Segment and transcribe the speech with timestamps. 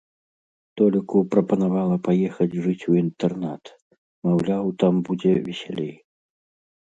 [0.79, 3.63] Толіку прапанавала паехаць жыць у інтэрнат,
[4.29, 5.93] маўляў, там будзе весялей.